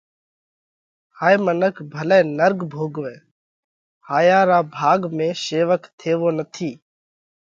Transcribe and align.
ھائي 1.17 1.37
منک 1.45 1.75
ڀلئہ 1.93 2.19
نرڳ 2.37 2.57
ڀوڳوئہ 2.71 3.15
ھايا 4.09 4.39
را 4.49 4.59
ڀاڳ 4.75 4.99
۾ 5.17 5.27
شيوڪ 5.43 5.81
ٿيوو 5.99 6.29
نٿِي۔ 6.37 6.69